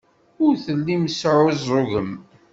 [0.45, 2.11] Ur tellim tesɛuẓẓugem.